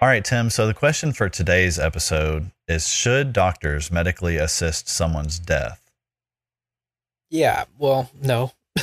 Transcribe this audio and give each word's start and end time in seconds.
All 0.00 0.08
right, 0.08 0.24
Tim. 0.24 0.48
So 0.50 0.66
the 0.66 0.72
question 0.74 1.12
for 1.12 1.28
today's 1.28 1.78
episode 1.78 2.50
is 2.66 2.88
Should 2.88 3.32
doctors 3.32 3.90
medically 3.92 4.36
assist 4.36 4.88
someone's 4.88 5.38
death? 5.38 5.90
Yeah, 7.28 7.64
well, 7.78 8.10
no. 8.20 8.52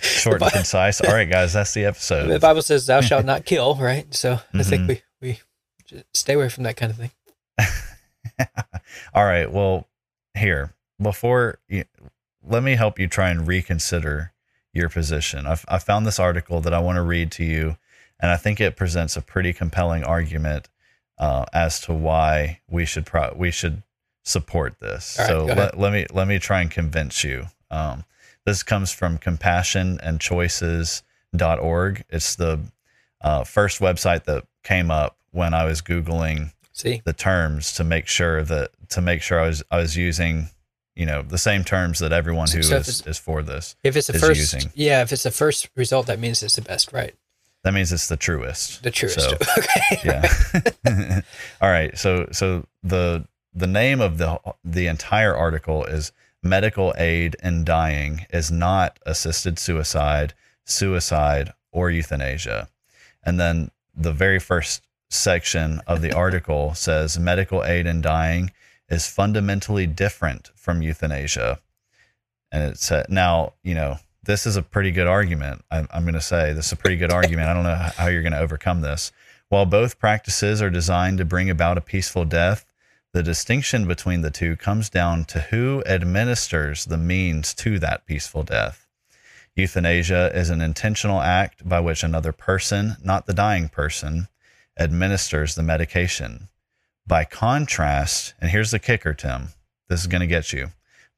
Short 0.00 0.40
and 0.42 0.52
concise. 0.52 1.00
All 1.00 1.12
right, 1.12 1.28
guys, 1.28 1.52
that's 1.52 1.74
the 1.74 1.84
episode. 1.84 2.28
The 2.28 2.38
Bible 2.38 2.62
says, 2.62 2.86
"Thou 2.86 3.00
shalt 3.00 3.24
not 3.24 3.44
kill," 3.44 3.74
right? 3.76 4.12
So 4.14 4.38
I 4.54 4.62
think 4.62 4.82
Mhm. 4.82 4.88
we 4.88 5.02
we 5.20 5.40
should 5.86 6.04
stay 6.14 6.34
away 6.34 6.48
from 6.48 6.62
that 6.64 6.76
kind 6.76 6.92
of 6.92 6.98
thing. 6.98 7.10
All 9.14 9.24
right. 9.24 9.50
Well, 9.50 9.88
here 10.34 10.74
before 11.00 11.58
you, 11.68 11.84
let 12.42 12.62
me 12.62 12.76
help 12.76 12.98
you 12.98 13.08
try 13.08 13.30
and 13.30 13.46
reconsider 13.48 14.32
your 14.72 14.88
position. 14.88 15.46
I've, 15.46 15.64
I 15.68 15.78
found 15.78 16.06
this 16.06 16.18
article 16.20 16.60
that 16.60 16.72
I 16.74 16.78
want 16.78 16.96
to 16.96 17.02
read 17.02 17.30
to 17.32 17.44
you, 17.44 17.76
and 18.20 18.30
I 18.30 18.36
think 18.36 18.60
it 18.60 18.76
presents 18.76 19.16
a 19.16 19.22
pretty 19.22 19.52
compelling 19.52 20.04
argument 20.04 20.68
uh, 21.18 21.44
as 21.52 21.80
to 21.82 21.92
why 21.92 22.60
we 22.68 22.84
should 22.86 23.04
pro- 23.06 23.34
we 23.36 23.50
should 23.50 23.82
support 24.22 24.76
this. 24.80 25.16
Right, 25.18 25.26
so 25.28 25.44
let, 25.46 25.76
let 25.78 25.92
me 25.92 26.06
let 26.12 26.28
me 26.28 26.38
try 26.38 26.60
and 26.60 26.70
convince 26.70 27.24
you. 27.24 27.46
Um, 27.70 28.04
this 28.46 28.62
comes 28.62 28.90
from 28.92 29.18
compassionandchoices.org. 29.18 32.04
It's 32.10 32.34
the 32.36 32.60
uh, 33.20 33.44
first 33.44 33.80
website 33.80 34.24
that 34.24 34.44
came 34.62 34.90
up 34.90 35.16
when 35.30 35.52
I 35.54 35.64
was 35.64 35.80
googling 35.82 36.52
See, 36.72 37.02
the 37.04 37.12
terms 37.12 37.72
to 37.74 37.84
make 37.84 38.06
sure 38.06 38.42
that 38.42 38.70
to 38.90 39.00
make 39.02 39.22
sure 39.22 39.40
I 39.40 39.46
was 39.46 39.62
I 39.70 39.78
was 39.78 39.96
using 39.96 40.48
you 40.96 41.06
know 41.06 41.22
the 41.22 41.38
same 41.38 41.62
terms 41.64 41.98
that 42.00 42.12
everyone 42.12 42.48
who 42.50 42.62
So 42.62 42.76
is, 42.76 43.02
is 43.06 43.18
for 43.18 43.42
this 43.42 43.76
if 43.84 43.96
it's 43.96 44.06
the 44.06 44.14
is 44.14 44.20
first, 44.20 44.54
using. 44.54 44.70
yeah, 44.74 45.02
if 45.02 45.12
it's 45.12 45.22
the 45.22 45.30
first 45.30 45.68
result, 45.76 46.06
that 46.06 46.18
means 46.18 46.42
it's 46.42 46.56
the 46.56 46.62
best, 46.62 46.92
right? 46.92 47.14
That 47.62 47.74
means 47.74 47.92
it's 47.92 48.08
the 48.08 48.16
truest. 48.16 48.82
The 48.82 48.90
truest. 48.90 49.20
So, 49.20 49.36
okay. 49.58 50.00
yeah. 50.04 51.20
All 51.60 51.70
right. 51.70 51.96
So 51.96 52.28
so 52.32 52.66
the 52.82 53.26
the 53.52 53.66
name 53.66 54.00
of 54.00 54.18
the 54.18 54.40
the 54.64 54.86
entire 54.86 55.34
article 55.34 55.84
is 55.84 56.12
medical 56.42 56.94
aid 56.96 57.36
in 57.42 57.64
dying 57.64 58.26
is 58.30 58.50
not 58.50 58.98
assisted 59.04 59.58
suicide, 59.58 60.34
suicide, 60.64 61.52
or 61.70 61.90
euthanasia. 61.90 62.68
And 63.22 63.38
then 63.38 63.70
the 63.94 64.12
very 64.12 64.38
first 64.38 64.82
section 65.10 65.80
of 65.86 66.00
the 66.00 66.12
article 66.16 66.74
says 66.74 67.18
medical 67.18 67.64
aid 67.64 67.86
in 67.86 68.00
dying 68.00 68.52
is 68.88 69.06
fundamentally 69.06 69.86
different 69.86 70.50
from 70.56 70.82
euthanasia. 70.82 71.60
And 72.50 72.72
it 72.72 72.78
said, 72.78 73.06
now, 73.08 73.52
you 73.62 73.74
know, 73.74 73.98
this 74.22 74.46
is 74.46 74.56
a 74.56 74.62
pretty 74.62 74.90
good 74.90 75.06
argument. 75.06 75.64
I'm, 75.70 75.88
I'm 75.90 76.02
going 76.02 76.14
to 76.14 76.20
say 76.20 76.52
this 76.52 76.66
is 76.66 76.72
a 76.72 76.76
pretty 76.76 76.96
good 76.96 77.12
argument. 77.12 77.48
I 77.48 77.54
don't 77.54 77.64
know 77.64 77.74
how 77.74 78.08
you're 78.08 78.22
going 78.22 78.32
to 78.32 78.40
overcome 78.40 78.80
this. 78.80 79.12
While 79.48 79.66
both 79.66 79.98
practices 79.98 80.62
are 80.62 80.70
designed 80.70 81.18
to 81.18 81.24
bring 81.24 81.50
about 81.50 81.78
a 81.78 81.82
peaceful 81.82 82.24
death, 82.24 82.66
the 83.12 83.22
distinction 83.22 83.88
between 83.88 84.20
the 84.20 84.30
two 84.30 84.54
comes 84.54 84.88
down 84.88 85.24
to 85.26 85.40
who 85.40 85.82
administers 85.84 86.84
the 86.84 86.98
means 86.98 87.52
to 87.54 87.78
that 87.80 88.06
peaceful 88.06 88.44
death. 88.44 88.86
Euthanasia 89.56 90.30
is 90.32 90.50
an 90.50 90.60
intentional 90.60 91.20
act 91.20 91.68
by 91.68 91.80
which 91.80 92.04
another 92.04 92.32
person, 92.32 92.96
not 93.02 93.26
the 93.26 93.34
dying 93.34 93.68
person, 93.68 94.28
administers 94.78 95.56
the 95.56 95.62
medication. 95.62 96.48
By 97.06 97.24
contrast, 97.24 98.34
and 98.40 98.50
here's 98.50 98.70
the 98.70 98.78
kicker, 98.78 99.12
Tim, 99.12 99.48
this 99.88 100.00
is 100.00 100.06
going 100.06 100.20
to 100.20 100.26
get 100.28 100.52
you. 100.52 100.68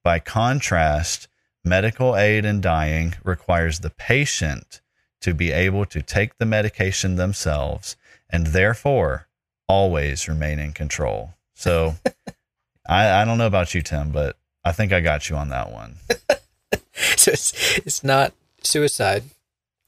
By 0.03 0.19
contrast, 0.19 1.29
medical 1.65 2.17
aid 2.17 2.45
in 2.45 2.61
dying 2.61 3.15
requires 3.25 3.81
the 3.81 3.91
patient 3.91 4.81
to 5.21 5.33
be 5.35 5.53
able 5.53 5.87
to 5.87 6.03
take 6.03 6.39
the 6.39 6.47
medication 6.47 7.17
themselves 7.17 7.97
and 8.29 8.49
therefore 8.49 9.29
always 9.69 10.29
remain 10.29 10.59
in 10.59 10.73
control. 10.73 11.35
So 11.55 11.95
I, 12.89 13.23
I 13.23 13.25
don't 13.25 13.39
know 13.39 13.47
about 13.47 13.75
you, 13.75 13.83
Tim, 13.83 14.11
but 14.11 14.37
I 14.65 14.73
think 14.73 14.93
I 14.93 15.01
got 15.01 15.29
you 15.31 15.37
on 15.37 15.49
that 15.51 15.71
one. 15.73 15.97
so 17.17 17.31
it's 17.33 17.79
it's 17.79 18.03
not 18.05 18.33
suicide, 18.63 19.25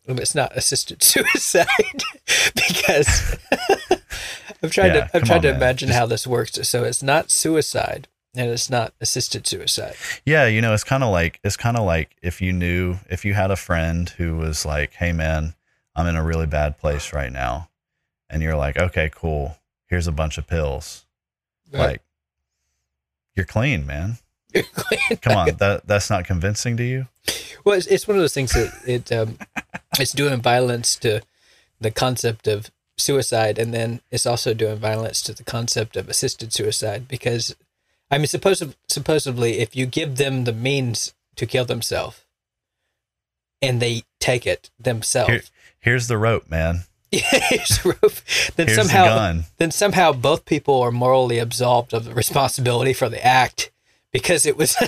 it's 0.06 0.34
not 0.34 0.56
assisted 0.56 1.02
suicide 1.02 1.66
because 2.54 3.36
I'm 4.62 4.70
trying 4.70 4.94
Yeah, 4.94 5.06
to 5.06 5.16
I'm 5.16 5.24
trying 5.24 5.38
on, 5.38 5.42
to 5.42 5.48
man. 5.52 5.56
imagine 5.56 5.88
Just- 5.88 5.98
how 5.98 6.06
this 6.06 6.26
works. 6.26 6.52
So 6.68 6.84
it's 6.84 7.02
not 7.02 7.30
suicide 7.30 8.06
and 8.36 8.50
it's 8.50 8.70
not 8.70 8.92
assisted 9.00 9.46
suicide. 9.46 9.94
Yeah, 10.24 10.46
you 10.46 10.60
know, 10.60 10.74
it's 10.74 10.84
kind 10.84 11.02
of 11.02 11.10
like 11.10 11.40
it's 11.44 11.56
kind 11.56 11.76
of 11.76 11.84
like 11.84 12.16
if 12.22 12.40
you 12.40 12.52
knew 12.52 12.96
if 13.10 13.24
you 13.24 13.34
had 13.34 13.50
a 13.50 13.56
friend 13.56 14.08
who 14.10 14.36
was 14.36 14.64
like, 14.64 14.94
"Hey 14.94 15.12
man, 15.12 15.54
I'm 15.94 16.06
in 16.06 16.16
a 16.16 16.24
really 16.24 16.46
bad 16.46 16.78
place 16.78 17.12
right 17.12 17.32
now." 17.32 17.68
And 18.28 18.42
you're 18.42 18.56
like, 18.56 18.76
"Okay, 18.76 19.10
cool. 19.14 19.58
Here's 19.88 20.06
a 20.06 20.12
bunch 20.12 20.38
of 20.38 20.46
pills." 20.46 21.06
Like 21.72 22.02
you're 23.34 23.46
clean, 23.46 23.86
man. 23.86 24.18
Come 25.22 25.36
on. 25.36 25.48
That 25.58 25.86
that's 25.86 26.10
not 26.10 26.24
convincing 26.24 26.76
to 26.76 26.84
you? 26.84 27.08
Well, 27.64 27.76
it's, 27.76 27.86
it's 27.86 28.06
one 28.06 28.16
of 28.16 28.22
those 28.22 28.34
things 28.34 28.52
that 28.52 28.72
it 28.86 29.12
um, 29.12 29.38
it's 29.98 30.12
doing 30.12 30.40
violence 30.40 30.96
to 30.96 31.22
the 31.80 31.90
concept 31.90 32.46
of 32.46 32.70
suicide, 32.96 33.58
and 33.58 33.74
then 33.74 34.00
it's 34.10 34.26
also 34.26 34.54
doing 34.54 34.76
violence 34.76 35.20
to 35.22 35.32
the 35.32 35.44
concept 35.44 35.96
of 35.96 36.08
assisted 36.08 36.52
suicide. 36.52 37.08
Because, 37.08 37.56
I 38.10 38.18
mean, 38.18 38.26
supposedly, 38.26 38.74
supposedly, 38.88 39.58
if 39.58 39.74
you 39.74 39.86
give 39.86 40.16
them 40.16 40.44
the 40.44 40.52
means 40.52 41.14
to 41.36 41.46
kill 41.46 41.64
themselves, 41.64 42.24
and 43.62 43.80
they 43.80 44.02
take 44.20 44.46
it 44.46 44.70
themselves, 44.78 45.30
Here, 45.30 45.42
here's 45.80 46.08
the 46.08 46.18
rope, 46.18 46.48
man. 46.50 46.82
here's 47.10 47.78
the 47.78 47.96
rope, 48.02 48.12
then 48.56 48.66
Here's 48.66 48.76
the 48.78 48.84
somehow, 48.84 49.04
gun. 49.06 49.44
then 49.58 49.70
somehow 49.70 50.12
both 50.12 50.44
people 50.44 50.80
are 50.82 50.90
morally 50.90 51.38
absolved 51.38 51.92
of 51.94 52.04
the 52.04 52.14
responsibility 52.14 52.92
for 52.92 53.08
the 53.08 53.24
act 53.24 53.70
because 54.12 54.46
it 54.46 54.56
was. 54.56 54.76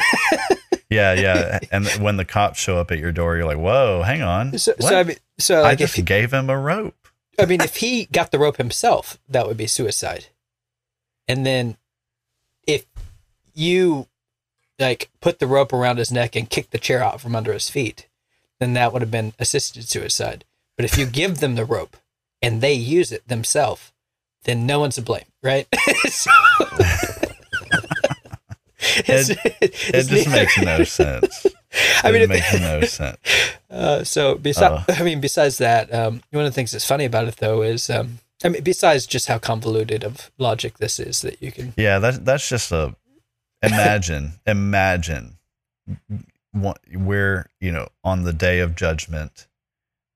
Yeah, 0.88 1.14
yeah. 1.14 1.58
and 1.72 1.84
when 2.00 2.16
the 2.16 2.24
cops 2.24 2.60
show 2.60 2.78
up 2.78 2.92
at 2.92 2.98
your 2.98 3.10
door, 3.10 3.36
you're 3.36 3.44
like, 3.44 3.58
"Whoa, 3.58 4.02
hang 4.02 4.22
on. 4.22 4.56
so, 4.56 4.72
so 4.78 5.00
I 5.00 5.02
mean, 5.02 5.16
so 5.36 5.58
I 5.58 5.62
like 5.62 5.78
just 5.78 5.98
if, 5.98 6.04
gave 6.04 6.32
him 6.32 6.48
a 6.48 6.56
rope." 6.56 7.08
I 7.40 7.44
mean, 7.44 7.60
if 7.60 7.76
he 7.76 8.04
got 8.06 8.30
the 8.30 8.38
rope 8.38 8.56
himself, 8.56 9.18
that 9.28 9.48
would 9.48 9.56
be 9.56 9.66
suicide. 9.66 10.26
And 11.26 11.44
then 11.44 11.76
you 13.56 14.06
like 14.78 15.08
put 15.20 15.38
the 15.38 15.46
rope 15.46 15.72
around 15.72 15.96
his 15.98 16.12
neck 16.12 16.36
and 16.36 16.50
kick 16.50 16.70
the 16.70 16.78
chair 16.78 17.02
out 17.02 17.20
from 17.20 17.34
under 17.34 17.52
his 17.52 17.68
feet, 17.70 18.06
then 18.60 18.74
that 18.74 18.92
would 18.92 19.02
have 19.02 19.10
been 19.10 19.32
assisted 19.38 19.88
suicide. 19.88 20.44
But 20.76 20.84
if 20.84 20.98
you 20.98 21.06
give 21.20 21.38
them 21.38 21.54
the 21.54 21.64
rope 21.64 21.96
and 22.42 22.60
they 22.60 22.74
use 22.74 23.10
it 23.12 23.26
themselves, 23.28 23.92
then 24.44 24.66
no 24.66 24.78
one's 24.80 24.94
to 24.96 25.02
blame, 25.02 25.24
right? 25.42 25.66
So- 26.08 26.30
It's- 28.98 29.30
It 29.30 29.38
it's 29.60 30.08
just 30.08 30.10
neither- 30.28 30.30
makes 30.30 30.58
no 30.58 30.84
sense. 30.84 31.46
I 32.04 32.12
mean, 32.12 32.22
it 32.22 32.24
it- 32.24 32.28
makes 32.28 32.60
no 32.60 32.80
sense. 32.82 33.16
Uh, 33.70 34.04
so 34.04 34.36
besides, 34.36 34.84
I 34.88 35.02
mean, 35.02 35.20
besides 35.20 35.58
that, 35.58 35.92
um, 35.92 36.22
one 36.30 36.44
of 36.44 36.50
the 36.50 36.54
things 36.54 36.70
that's 36.70 36.84
funny 36.86 37.04
about 37.04 37.26
it 37.28 37.36
though 37.36 37.62
is, 37.62 37.90
um, 37.90 38.18
I 38.44 38.48
mean, 38.48 38.62
besides 38.62 39.06
just 39.06 39.26
how 39.28 39.38
convoluted 39.38 40.04
of 40.04 40.30
logic 40.38 40.78
this 40.78 41.00
is, 41.00 41.22
that 41.22 41.42
you 41.42 41.50
can, 41.52 41.74
Yeah, 41.76 41.98
that's 41.98 42.18
that's 42.18 42.48
just 42.48 42.70
a 42.72 42.94
imagine, 43.62 44.34
imagine 44.46 45.38
what 46.52 46.80
we're 46.92 47.48
you 47.60 47.70
know 47.70 47.88
on 48.02 48.24
the 48.24 48.32
day 48.32 48.60
of 48.60 48.74
judgment, 48.74 49.46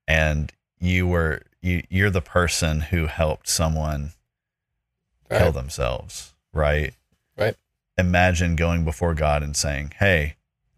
and 0.09 0.53
you 0.81 1.07
were 1.07 1.43
you 1.61 1.83
you're 1.89 2.11
the 2.11 2.21
person 2.21 2.81
who 2.81 3.07
helped 3.07 3.49
someone 3.49 4.13
kill 5.29 5.53
themselves, 5.53 6.35
right? 6.53 6.95
Right. 7.37 7.57
Imagine 7.97 8.57
going 8.57 8.85
before 8.85 9.15
God 9.15 9.43
and 9.43 9.57
saying, 9.57 9.93
"Hey, 9.99 10.37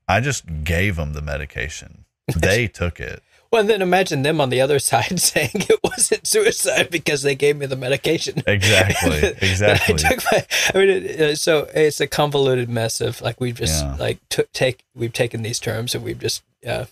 I 0.08 0.20
just 0.20 0.64
gave 0.64 0.96
them 0.96 1.12
the 1.12 1.22
medication. 1.22 2.04
They 2.36 2.68
took 2.68 3.00
it." 3.00 3.22
Well, 3.52 3.60
and 3.60 3.68
then 3.70 3.82
imagine 3.82 4.22
them 4.22 4.40
on 4.40 4.48
the 4.48 4.60
other 4.62 4.78
side 4.90 5.20
saying 5.20 5.50
it 5.54 5.78
wasn't 5.84 6.26
suicide 6.26 6.88
because 6.90 7.20
they 7.22 7.34
gave 7.34 7.58
me 7.58 7.66
the 7.66 7.76
medication. 7.76 8.42
Exactly, 8.46 9.20
That 9.20 9.36
I 9.42 9.46
exactly. 9.46 9.94
took 9.96 10.22
my- 10.32 10.46
I 10.74 10.78
mean, 10.78 10.88
it, 10.88 11.20
uh, 11.20 11.34
so 11.36 11.68
it's 11.74 12.00
a 12.00 12.06
convoluted 12.06 12.68
mess 12.70 13.00
of 13.02 13.20
like 13.20 13.40
we've 13.40 13.54
just 13.58 13.84
Yeah. 13.84 13.94
like 13.96 14.18
took 14.30 14.50
take 14.52 14.84
we've 14.94 15.12
taken 15.12 15.42
these 15.42 15.60
terms 15.60 15.94
and 15.94 16.02
we've 16.02 16.18
just, 16.18 16.42
uh, 16.66 16.86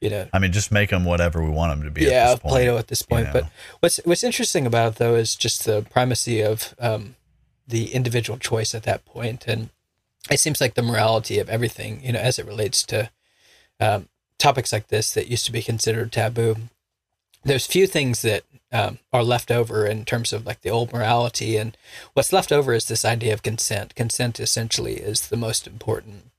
you 0.00 0.10
know, 0.10 0.26
I 0.32 0.38
mean, 0.40 0.50
just 0.52 0.72
make 0.72 0.90
them 0.90 1.04
whatever 1.04 1.42
we 1.42 1.48
want 1.50 1.70
them 1.72 1.84
to 1.84 1.90
be. 1.90 2.02
yeah, 2.06 2.24
at 2.24 2.30
this 2.32 2.38
point, 2.40 2.50
Play-Doh 2.52 2.76
at 2.78 2.88
this 2.88 3.02
point. 3.02 3.26
you 3.28 3.32
But 3.32 3.44
what's 3.80 3.98
what's 4.04 4.24
interesting 4.24 4.66
about 4.66 4.94
it 4.94 4.98
though 4.98 5.14
is 5.14 5.36
just 5.36 5.64
the 5.64 5.82
primacy 5.90 6.40
of 6.42 6.74
um, 6.80 7.14
the 7.68 7.92
individual 7.94 8.38
choice 8.38 8.74
at 8.74 8.82
that 8.82 9.04
point, 9.04 9.46
and 9.46 9.70
it 10.30 10.40
seems 10.40 10.60
like 10.60 10.74
the 10.74 10.82
morality 10.82 11.38
of 11.38 11.48
everything, 11.48 12.02
you 12.04 12.12
know, 12.12 12.18
as 12.18 12.38
it 12.38 12.46
relates 12.46 12.82
to 12.84 13.10
um, 13.80 14.08
topics 14.38 14.72
like 14.72 14.88
this 14.88 15.12
that 15.14 15.28
used 15.28 15.46
to 15.46 15.52
be 15.52 15.62
considered 15.62 16.12
taboo. 16.12 16.56
There's 17.44 17.66
few 17.66 17.86
things 17.86 18.22
that 18.22 18.44
um, 18.72 18.98
are 19.12 19.22
left 19.22 19.50
over 19.50 19.86
in 19.86 20.04
terms 20.04 20.32
of 20.32 20.46
like 20.46 20.62
the 20.62 20.70
old 20.70 20.92
morality, 20.92 21.56
and 21.56 21.76
what's 22.14 22.32
left 22.32 22.50
over 22.50 22.72
is 22.72 22.86
this 22.86 23.04
idea 23.04 23.32
of 23.32 23.42
consent. 23.42 23.94
Consent 23.94 24.40
essentially 24.40 24.94
is 24.94 25.28
the 25.28 25.36
most 25.36 25.66
important 25.66 26.30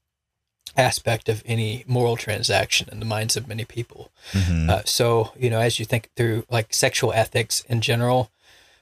aspect 0.78 1.30
of 1.30 1.42
any 1.46 1.86
moral 1.88 2.18
transaction 2.18 2.90
in 2.92 3.00
the 3.00 3.06
minds 3.06 3.38
of 3.38 3.48
many 3.48 3.64
people. 3.64 4.12
Mhm. 4.34 4.70
Uh, 4.70 4.82
so, 4.84 5.32
you 5.38 5.50
know, 5.50 5.60
as 5.60 5.80
you 5.80 5.86
think 5.86 6.10
through 6.16 6.46
like 6.50 6.74
sexual 6.74 7.14
ethics 7.14 7.64
in 7.70 7.80
general, 7.82 8.32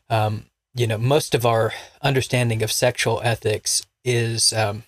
um, 0.10 0.48
you 0.74 0.88
know, 0.88 0.98
most 0.98 1.36
of 1.36 1.46
our 1.46 1.74
understanding 2.02 2.64
of 2.64 2.72
sexual 2.72 3.22
ethics 3.24 3.86
is 4.04 4.54
um, 4.54 4.84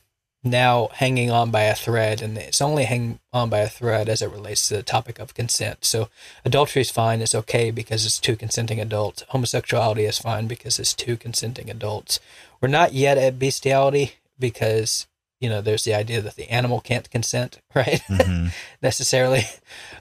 now 0.45 0.89
hanging 0.94 1.31
on 1.31 1.51
by 1.51 1.63
a 1.63 1.75
thread, 1.75 2.21
and 2.21 2.38
it's 2.38 2.62
only 2.62 2.83
hanging 2.86 3.19
on 3.33 3.50
by 3.50 3.59
a 3.59 3.69
thread 3.69 4.07
as 4.07 4.21
it 4.21 4.31
relates 4.31 4.68
to 4.68 4.75
the 4.75 4.83
topic 4.83 5.19
of 5.19 5.33
consent. 5.33 5.83
So, 5.83 6.09
adultery 6.45 6.81
is 6.83 6.92
fine, 6.92 7.21
it's 7.21 7.36
okay 7.36 7.71
because 7.71 8.06
it's 8.06 8.19
two 8.19 8.36
consenting 8.36 8.80
adults. 8.80 9.24
Homosexuality 9.30 10.06
is 10.06 10.19
fine 10.19 10.47
because 10.47 10.80
it's 10.80 10.94
two 10.94 11.18
consenting 11.18 11.69
adults. 11.69 12.19
We're 12.62 12.69
not 12.69 12.94
yet 12.94 13.18
at 13.18 13.39
bestiality 13.39 14.13
because, 14.39 15.07
you 15.39 15.50
know, 15.50 15.62
there's 15.62 15.83
the 15.83 15.94
idea 15.95 16.21
that 16.21 16.36
the 16.36 16.50
animal 16.50 16.80
can't 16.80 17.09
consent, 17.09 17.59
right? 17.75 18.01
Mhm. 18.07 18.51
necessarily. 18.81 19.44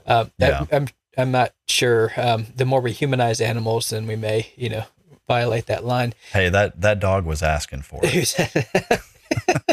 Um, 0.05 0.31
Yeah. 0.37 0.65
I, 0.71 0.75
I'm 0.75 0.87
I'm 1.17 1.31
not 1.31 1.53
sure. 1.67 2.11
Um, 2.17 2.47
the 2.55 2.65
more 2.65 2.81
we 2.81 2.91
humanize 2.91 3.39
animals, 3.39 3.89
then 3.89 4.05
we 4.05 4.15
may, 4.17 4.51
you 4.57 4.67
know, 4.69 4.83
violate 5.27 5.65
that 5.67 5.85
line. 5.85 6.13
Hey, 6.33 6.49
that 6.49 6.81
that 6.81 6.99
dog 6.99 7.25
was 7.25 7.41
asking 7.41 7.81
for 7.83 7.99
it. 8.03 8.99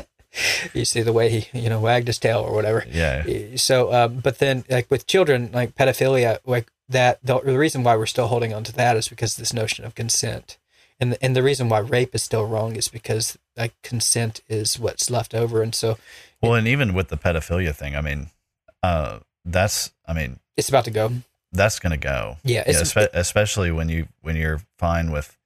you 0.74 0.84
see 0.84 1.02
the 1.02 1.12
way 1.12 1.28
he, 1.28 1.58
you 1.58 1.68
know, 1.68 1.80
wagged 1.80 2.06
his 2.06 2.18
tail 2.18 2.40
or 2.40 2.54
whatever. 2.54 2.84
Yeah. 2.90 3.24
So, 3.56 3.92
um, 3.92 4.20
but 4.20 4.38
then, 4.38 4.64
like 4.68 4.90
with 4.90 5.06
children, 5.06 5.50
like 5.52 5.74
pedophilia, 5.74 6.38
like 6.46 6.70
that, 6.88 7.18
the, 7.22 7.40
the 7.40 7.58
reason 7.58 7.82
why 7.82 7.96
we're 7.96 8.06
still 8.06 8.28
holding 8.28 8.52
on 8.52 8.64
to 8.64 8.72
that 8.72 8.96
is 8.96 9.08
because 9.08 9.34
of 9.34 9.42
this 9.42 9.52
notion 9.52 9.84
of 9.84 9.94
consent, 9.94 10.58
and 11.00 11.12
the, 11.12 11.24
and 11.24 11.36
the 11.36 11.42
reason 11.42 11.68
why 11.68 11.78
rape 11.78 12.14
is 12.14 12.22
still 12.22 12.46
wrong 12.46 12.76
is 12.76 12.88
because 12.88 13.38
like 13.56 13.74
consent 13.82 14.40
is 14.48 14.78
what's 14.78 15.10
left 15.10 15.34
over, 15.34 15.62
and 15.62 15.74
so 15.74 15.98
Well, 16.40 16.54
and 16.54 16.66
even 16.68 16.94
with 16.94 17.08
the 17.08 17.16
pedophilia 17.16 17.74
thing, 17.74 17.94
I 17.96 18.00
mean, 18.00 18.30
uh, 18.82 19.20
that's 19.44 19.92
I 20.06 20.12
mean, 20.12 20.38
it's 20.56 20.68
about 20.68 20.84
to 20.84 20.90
go. 20.90 21.12
that's 21.52 21.78
gonna 21.78 21.96
go. 21.96 22.36
Yeah, 22.44 22.64
Yeah, 22.66 23.06
especially 23.12 23.70
when 23.70 23.88
you 23.88 24.08
when 24.22 24.36
you're 24.36 24.60
fine 24.78 25.10
with 25.10 25.36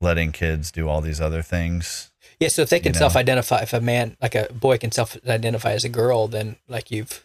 letting 0.00 0.32
kids 0.32 0.70
do 0.70 0.88
all 0.88 1.00
these 1.00 1.20
other 1.20 1.42
things. 1.42 2.10
Yeah, 2.40 2.48
so 2.48 2.62
if 2.62 2.70
they 2.70 2.80
can 2.80 2.92
know? 2.92 2.98
self-identify, 2.98 3.62
if 3.62 3.72
a 3.72 3.80
man, 3.80 4.16
like 4.20 4.34
a 4.34 4.52
boy, 4.52 4.78
can 4.78 4.92
self-identify 4.92 5.72
as 5.72 5.84
a 5.84 5.88
girl, 5.88 6.28
then 6.28 6.56
like 6.68 6.90
you've 6.90 7.24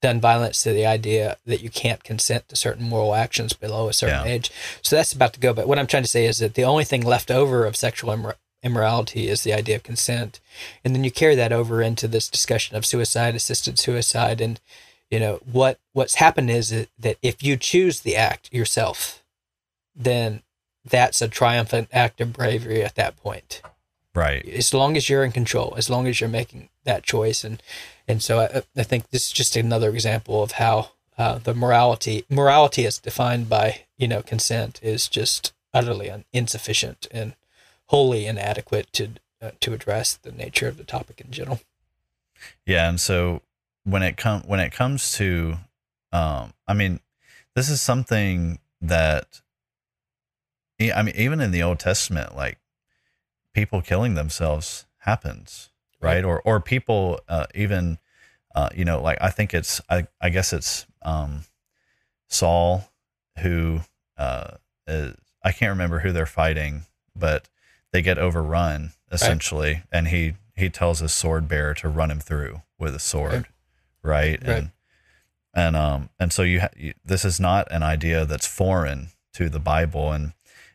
done 0.00 0.20
violence 0.20 0.62
to 0.62 0.72
the 0.72 0.86
idea 0.86 1.36
that 1.46 1.60
you 1.62 1.70
can't 1.70 2.02
consent 2.04 2.48
to 2.48 2.56
certain 2.56 2.88
moral 2.88 3.14
actions 3.14 3.52
below 3.52 3.88
a 3.88 3.92
certain 3.92 4.26
Yeah. 4.26 4.32
age. 4.32 4.50
So 4.82 4.96
that's 4.96 5.12
about 5.12 5.32
to 5.34 5.40
go. 5.40 5.52
But 5.52 5.68
what 5.68 5.78
I'm 5.78 5.86
trying 5.86 6.02
to 6.02 6.08
say 6.08 6.26
is 6.26 6.38
that 6.38 6.54
the 6.54 6.64
only 6.64 6.84
thing 6.84 7.02
left 7.02 7.30
over 7.30 7.64
of 7.66 7.76
sexual 7.76 8.12
immor- 8.14 8.34
immorality 8.64 9.28
is 9.28 9.42
the 9.42 9.52
idea 9.52 9.76
of 9.76 9.82
consent, 9.82 10.40
and 10.84 10.94
then 10.94 11.04
you 11.04 11.10
carry 11.10 11.34
that 11.36 11.52
over 11.52 11.82
into 11.82 12.06
this 12.08 12.28
discussion 12.28 12.76
of 12.76 12.86
suicide, 12.86 13.34
assisted 13.34 13.78
suicide, 13.78 14.40
and 14.40 14.60
you 15.10 15.18
know 15.20 15.40
what 15.50 15.78
what's 15.92 16.14
happened 16.16 16.50
is 16.50 16.70
that 16.70 17.18
if 17.22 17.42
you 17.42 17.56
choose 17.56 18.00
the 18.00 18.16
act 18.16 18.52
yourself, 18.52 19.22
then 19.94 20.42
that's 20.84 21.20
a 21.22 21.28
triumphant 21.28 21.88
act 21.92 22.20
of 22.20 22.32
bravery 22.32 22.82
at 22.82 22.94
that 22.96 23.16
point 23.16 23.60
Right. 24.14 24.46
as 24.46 24.74
long 24.74 24.96
as 24.96 25.08
you're 25.08 25.24
in 25.24 25.32
control, 25.32 25.74
as 25.76 25.88
long 25.88 26.06
as 26.06 26.20
you're 26.20 26.28
making 26.28 26.68
that 26.84 27.02
choice, 27.02 27.44
and 27.44 27.62
and 28.06 28.22
so 28.22 28.40
I, 28.40 28.62
I 28.78 28.82
think 28.82 29.08
this 29.10 29.26
is 29.26 29.32
just 29.32 29.56
another 29.56 29.90
example 29.90 30.42
of 30.42 30.52
how 30.52 30.90
uh, 31.16 31.38
the 31.38 31.54
morality 31.54 32.24
morality 32.28 32.84
as 32.84 32.98
defined 32.98 33.48
by 33.48 33.82
you 33.96 34.08
know 34.08 34.22
consent 34.22 34.80
is 34.82 35.08
just 35.08 35.52
utterly 35.72 36.10
un- 36.10 36.24
insufficient 36.32 37.06
and 37.10 37.34
wholly 37.86 38.26
inadequate 38.26 38.92
to 38.92 39.08
uh, 39.40 39.52
to 39.60 39.72
address 39.72 40.14
the 40.14 40.32
nature 40.32 40.68
of 40.68 40.76
the 40.76 40.84
topic 40.84 41.20
in 41.20 41.30
general. 41.30 41.60
Yeah, 42.66 42.88
and 42.88 43.00
so 43.00 43.42
when 43.84 44.02
it 44.02 44.16
come 44.16 44.42
when 44.42 44.60
it 44.60 44.72
comes 44.72 45.12
to, 45.14 45.56
um, 46.12 46.52
I 46.66 46.74
mean, 46.74 47.00
this 47.54 47.68
is 47.68 47.80
something 47.80 48.58
that, 48.80 49.40
I 50.80 51.02
mean, 51.02 51.14
even 51.16 51.40
in 51.40 51.50
the 51.50 51.62
Old 51.62 51.78
Testament, 51.78 52.36
like 52.36 52.58
people 53.52 53.82
killing 53.82 54.14
themselves 54.14 54.86
happens, 54.98 55.70
right? 56.00 56.16
Right. 56.16 56.24
Or 56.24 56.40
or 56.42 56.60
people 56.60 57.20
uh, 57.28 57.46
even, 57.54 57.98
uh, 58.54 58.70
you 58.74 58.84
know, 58.84 59.00
like 59.00 59.18
I 59.20 59.30
think 59.30 59.54
it's 59.54 59.80
I 59.88 60.06
I 60.20 60.30
guess 60.30 60.52
it's 60.52 60.86
um, 61.02 61.44
Saul 62.28 62.88
who 63.38 63.80
uh, 64.16 64.52
is, 64.86 65.14
I 65.42 65.52
can't 65.52 65.70
remember 65.70 66.00
who 66.00 66.12
they're 66.12 66.26
fighting, 66.26 66.82
but 67.16 67.48
they 67.92 68.02
get 68.02 68.18
overrun 68.18 68.92
essentially, 69.10 69.82
and 69.92 70.08
he 70.08 70.34
he 70.54 70.70
tells 70.70 71.00
his 71.00 71.12
sword 71.12 71.48
bearer 71.48 71.74
to 71.74 71.88
run 71.88 72.10
him 72.10 72.20
through 72.20 72.62
with 72.78 72.94
a 72.94 72.98
sword, 72.98 73.48
right? 74.02 74.40
Right. 74.42 74.42
And 74.42 74.70
and 75.54 75.76
um 75.76 76.08
and 76.18 76.32
so 76.32 76.42
you, 76.42 76.60
ha- 76.60 76.68
you 76.76 76.94
this 77.04 77.24
is 77.24 77.38
not 77.38 77.70
an 77.70 77.82
idea 77.82 78.24
that's 78.24 78.46
foreign 78.46 79.08
to 79.34 79.48
the 79.48 79.58
Bible, 79.58 80.12
and 80.12 80.32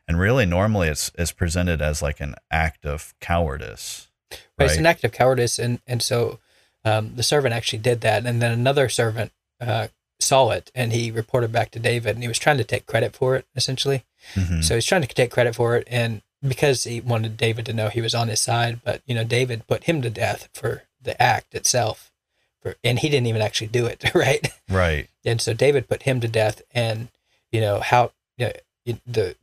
and 0.08 0.20
really 0.20 0.46
normally 0.46 0.88
it's 0.88 1.12
it's 1.18 1.32
presented 1.32 1.82
as 1.82 2.02
like 2.02 2.20
an 2.20 2.36
act 2.52 2.86
of 2.86 3.14
cowardice, 3.20 4.08
Right. 4.32 4.40
right? 4.58 4.66
It's 4.70 4.78
an 4.78 4.86
act 4.86 5.04
of 5.04 5.12
cowardice, 5.12 5.60
and 5.60 5.80
and 5.88 6.02
so 6.02 6.40
um, 6.86 7.16
the 7.16 7.24
servant 7.24 7.54
actually 7.54 7.80
did 7.80 8.02
that, 8.02 8.26
and 8.26 8.42
then 8.42 8.52
another 8.52 8.90
servant 8.90 9.32
uh, 9.62 9.88
saw 10.20 10.52
it, 10.52 10.72
and 10.74 10.94
he 10.94 11.12
reported 11.12 11.52
back 11.52 11.72
to 11.72 11.80
David, 11.80 12.16
and 12.16 12.24
he 12.24 12.28
was 12.28 12.40
trying 12.40 12.58
to 12.58 12.64
take 12.64 12.86
credit 12.86 13.16
for 13.16 13.36
it, 13.36 13.46
essentially. 13.56 14.04
Mhm. 14.36 14.64
So 14.64 14.76
he's 14.76 14.86
trying 14.86 15.02
to 15.02 15.08
take 15.08 15.32
credit 15.32 15.56
for 15.56 15.76
it, 15.76 15.88
and 15.90 16.22
because 16.48 16.84
he 16.84 17.02
wanted 17.02 17.36
David 17.38 17.66
to 17.66 17.74
know 17.74 17.90
he 17.90 18.02
was 18.02 18.14
on 18.16 18.28
his 18.28 18.40
side, 18.42 18.82
but 18.84 19.02
you 19.06 19.16
know 19.16 19.24
David 19.24 19.68
put 19.68 19.84
him 19.86 20.02
to 20.02 20.10
death 20.10 20.50
for 20.54 20.84
the 21.02 21.20
act 21.22 21.54
itself, 21.56 22.12
for 22.62 22.76
and 22.84 23.00
he 23.00 23.10
didn't 23.10 23.28
even 23.28 23.42
actually 23.42 23.68
do 23.68 23.86
it, 23.86 24.04
right? 24.16 24.48
right, 24.70 25.08
And 25.26 25.42
so 25.42 25.54
David 25.54 25.88
put 25.90 26.04
him 26.04 26.20
to 26.22 26.28
death, 26.28 26.62
and 26.72 27.10
you 27.52 27.60
know 27.62 27.80
how 27.80 28.12
you 28.38 28.52
know, 28.86 28.98
the 29.06 29.36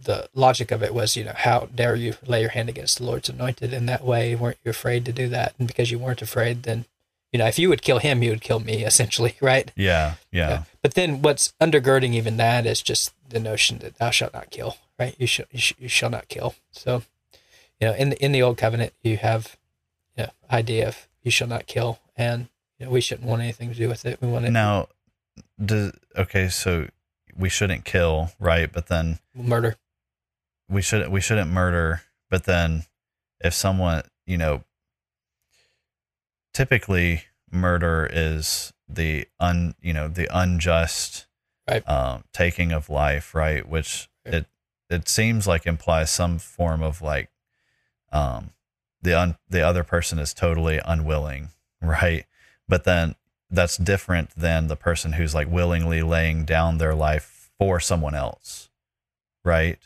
the 0.00 0.28
logic 0.34 0.70
of 0.70 0.82
it 0.82 0.94
was, 0.94 1.16
you 1.16 1.24
know, 1.24 1.34
how 1.34 1.68
dare 1.74 1.94
you 1.94 2.14
lay 2.26 2.40
your 2.40 2.50
hand 2.50 2.68
against 2.68 2.98
the 2.98 3.04
Lord's 3.04 3.28
anointed 3.28 3.72
in 3.72 3.86
that 3.86 4.04
way? 4.04 4.34
Weren't 4.34 4.58
you 4.64 4.70
afraid 4.70 5.04
to 5.06 5.12
do 5.12 5.28
that? 5.28 5.54
And 5.58 5.68
because 5.68 5.90
you 5.90 5.98
weren't 5.98 6.22
afraid, 6.22 6.64
then 6.64 6.84
you 7.34 7.38
know, 7.38 7.46
if 7.46 7.58
you 7.58 7.68
would 7.68 7.82
kill 7.82 7.98
him, 7.98 8.22
you 8.22 8.30
would 8.30 8.42
kill 8.42 8.60
me, 8.60 8.84
essentially, 8.86 9.34
right? 9.40 9.70
yeah, 9.74 10.14
yeah, 10.30 10.62
But 10.82 10.94
then 10.94 11.20
what's 11.20 11.52
undergirding 11.60 12.14
even 12.14 12.36
that 12.36 12.64
is 12.64 12.80
just 12.80 13.12
the 13.28 13.40
notion 13.40 13.78
that 13.78 13.96
thou 13.96 14.10
shalt 14.10 14.32
not 14.32 14.50
kill, 14.50 14.76
right? 15.00 15.16
You 15.18 15.26
shall 15.26 15.46
you, 15.50 15.58
sh- 15.58 15.74
you 15.78 15.88
shall 15.88 16.10
not 16.10 16.28
kill. 16.28 16.54
So, 16.70 17.02
you 17.80 17.88
know, 17.88 17.94
in 17.94 18.10
the 18.10 18.24
in 18.24 18.30
the 18.30 18.40
old 18.40 18.56
covenant, 18.56 18.92
you 19.02 19.16
have, 19.16 19.56
you 20.16 20.24
know, 20.24 20.30
idea 20.48 20.86
of 20.86 21.08
you 21.24 21.32
shall 21.32 21.48
not 21.48 21.66
kill, 21.66 21.98
and 22.16 22.46
you 22.78 22.86
know, 22.86 22.92
we 22.92 23.00
shouldn't 23.00 23.26
want 23.26 23.42
anything 23.42 23.68
to 23.70 23.76
do 23.76 23.88
with 23.88 24.06
it. 24.06 24.22
We 24.22 24.28
want 24.28 24.44
it 24.44 24.50
Now, 24.52 24.86
do, 25.62 25.90
okay, 26.16 26.48
so 26.48 26.86
we 27.36 27.48
shouldn't 27.48 27.84
kill, 27.84 28.30
right? 28.38 28.70
But 28.72 28.86
then 28.86 29.18
murder. 29.34 29.76
We 30.68 30.82
shouldn't 30.82 31.10
we 31.10 31.20
shouldn't 31.20 31.50
murder, 31.50 32.02
but 32.30 32.44
then 32.44 32.84
if 33.40 33.54
someone 33.54 34.02
you 34.26 34.38
know, 34.38 34.64
typically 36.52 37.24
murder 37.50 38.08
is 38.10 38.72
the 38.88 39.26
un 39.40 39.74
you 39.80 39.92
know 39.92 40.08
the 40.08 40.28
unjust 40.36 41.26
Right. 41.68 41.88
um, 41.88 42.24
taking 42.34 42.72
of 42.72 42.90
life, 42.90 43.34
right? 43.34 43.66
Which 43.66 44.10
Right. 44.26 44.34
it 44.34 44.46
it 44.90 45.08
seems 45.08 45.46
like 45.46 45.66
implies 45.66 46.10
some 46.10 46.38
form 46.38 46.82
of 46.82 47.00
like 47.00 47.30
um 48.12 48.50
the 49.00 49.18
un 49.18 49.36
the 49.48 49.62
other 49.62 49.82
person 49.84 50.18
is 50.18 50.34
totally 50.34 50.80
unwilling, 50.84 51.48
right? 51.82 52.26
But 52.68 52.84
then 52.84 53.14
that's 53.50 53.76
different 53.76 54.30
than 54.36 54.66
the 54.66 54.76
person 54.76 55.12
who's 55.12 55.34
like 55.34 55.48
willingly 55.50 56.02
laying 56.02 56.44
down 56.44 56.78
their 56.78 56.94
life 56.94 57.50
for 57.58 57.80
someone 57.80 58.14
else, 58.14 58.68
right? 59.44 59.78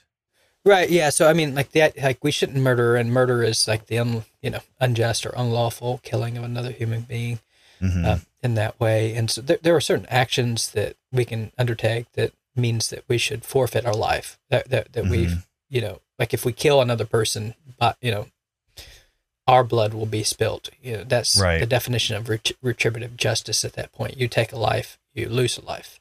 Right. 0.69 0.91
Yeah. 0.91 1.11
So 1.11 1.29
I 1.29 1.33
mean, 1.33 1.55
like 1.55 1.73
that, 1.73 1.97
like 1.97 2.23
we 2.23 2.31
shouldn't 2.31 2.59
murder, 2.59 2.95
and 2.97 3.11
murder 3.11 3.43
is 3.43 3.67
like 3.67 3.87
the 3.87 3.99
un, 3.99 4.25
you 4.43 4.51
know, 4.51 4.61
unjust 4.81 5.25
or 5.25 5.31
unlawful 5.37 5.99
killing 6.03 6.37
of 6.37 6.45
another 6.45 6.73
human 6.73 7.03
being 7.03 7.41
Mhm. 7.81 8.05
uh, 8.05 8.19
in 8.43 8.55
that 8.55 8.79
way. 8.79 9.15
And 9.15 9.31
so 9.31 9.41
there, 9.41 9.59
there 9.63 9.75
are 9.77 9.81
certain 9.81 10.07
actions 10.11 10.71
that 10.73 10.97
we 11.13 11.25
can 11.25 11.53
undertake 11.57 12.13
that 12.13 12.33
means 12.55 12.91
that 12.91 13.05
we 13.09 13.19
should 13.19 13.45
forfeit 13.45 13.87
our 13.87 13.95
life. 13.95 14.39
That 14.51 14.69
that, 14.69 14.93
that 14.93 15.07
we've, 15.07 15.47
you 15.71 15.81
know, 15.81 16.01
like 16.19 16.35
if 16.35 16.45
we 16.45 16.53
kill 16.53 16.81
another 16.83 17.07
person, 17.07 17.55
but 17.79 17.97
you 18.03 18.11
know, 18.11 18.27
our 19.47 19.65
blood 19.65 19.95
will 19.95 20.07
be 20.07 20.23
spilt. 20.23 20.69
You 20.83 20.99
know, 20.99 21.05
that's 21.05 21.41
Right. 21.41 21.61
the 21.61 21.67
definition 21.67 22.17
of 22.17 22.29
ret- 22.29 22.53
retributive 22.61 23.17
justice. 23.17 23.65
At 23.65 23.73
that 23.75 23.93
point, 23.93 24.19
you 24.19 24.29
take 24.29 24.53
a 24.53 24.59
life, 24.59 24.99
you 25.15 25.29
lose 25.31 25.57
a 25.57 25.63
life. 25.65 25.99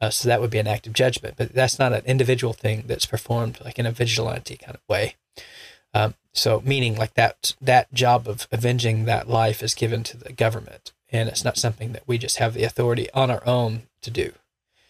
Uh, 0.00 0.10
so 0.10 0.28
that 0.28 0.40
would 0.40 0.50
be 0.50 0.58
an 0.58 0.66
act 0.66 0.86
of 0.86 0.92
judgment, 0.94 1.34
but 1.36 1.52
that's 1.52 1.78
not 1.78 1.92
an 1.92 2.02
individual 2.06 2.52
thing 2.54 2.84
that's 2.86 3.04
performed 3.04 3.58
like 3.62 3.78
in 3.78 3.86
a 3.86 3.92
vigilante 3.92 4.56
kind 4.56 4.74
of 4.74 4.80
way. 4.88 5.14
Um, 5.92 6.14
so 6.32 6.62
meaning 6.64 6.96
like 6.96 7.14
that 7.14 7.54
that 7.60 7.92
job 7.92 8.28
of 8.28 8.46
avenging 8.52 9.04
that 9.04 9.28
life 9.28 9.62
is 9.62 9.74
given 9.74 10.02
to 10.04 10.16
the 10.16 10.32
government, 10.32 10.92
and 11.10 11.28
it's 11.28 11.44
not 11.44 11.58
something 11.58 11.92
that 11.92 12.04
we 12.06 12.16
just 12.18 12.38
have 12.38 12.54
the 12.54 12.64
authority 12.64 13.10
on 13.12 13.30
our 13.30 13.46
own 13.46 13.82
to 14.02 14.10
do. 14.10 14.32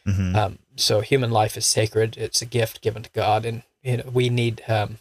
Mhm. 0.06 0.34
Um, 0.36 0.58
so 0.76 1.00
human 1.00 1.30
life 1.30 1.56
is 1.56 1.66
sacred; 1.66 2.16
it's 2.16 2.42
a 2.42 2.46
gift 2.46 2.80
given 2.82 3.02
to 3.02 3.10
God, 3.10 3.44
and 3.44 3.62
you 3.82 3.96
know 3.96 4.10
we 4.12 4.28
need 4.28 4.62
um, 4.68 4.98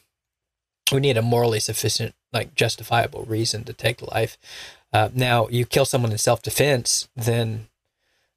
we 0.92 1.00
need 1.01 1.18
a 1.18 1.22
morally 1.22 1.60
sufficient, 1.60 2.16
like 2.34 2.56
justifiable 2.56 3.24
reason 3.24 3.63
to 3.66 3.74
take 3.74 4.01
life. 4.01 4.38
Uh, 4.92 5.10
now, 5.13 5.48
you 5.50 5.66
kill 5.66 5.86
someone 5.86 6.12
in 6.12 6.18
self 6.18 6.42
defense, 6.42 7.08
then 7.16 7.68